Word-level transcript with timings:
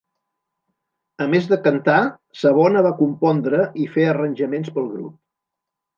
A 1.25 1.27
més 1.33 1.49
de 1.51 1.59
cantar, 1.67 1.99
Savona 2.41 2.83
va 2.89 2.95
compondre 3.03 3.63
i 3.85 3.89
fer 3.97 4.07
arranjaments 4.15 4.73
pel 4.79 4.93
grup. 4.97 5.15